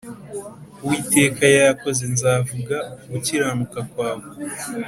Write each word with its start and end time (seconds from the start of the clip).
Uwiteka 0.83 1.43
yakoze 1.57 2.03
nzavuga 2.13 2.77
gukiranuka 3.11 3.79
kwawe 3.91 4.25